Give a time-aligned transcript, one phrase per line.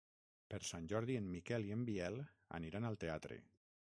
[0.53, 2.19] Per Sant Jordi en Miquel i en Biel
[2.61, 3.41] aniran al teatre.